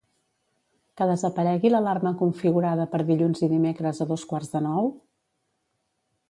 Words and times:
Què 1.01 1.05
desaparegui 1.11 1.71
l'alarma 1.73 2.13
configurada 2.21 2.87
per 2.95 3.03
dilluns 3.11 3.45
i 3.49 3.51
dimecres 3.53 4.01
a 4.07 4.09
dos 4.15 4.25
quarts 4.33 4.51
de 4.57 4.63
nou? 4.71 4.91